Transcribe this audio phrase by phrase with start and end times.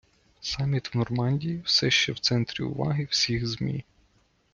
[0.41, 3.83] Саміт в Нормандії все ще в центрі уваги всіх ЗМІ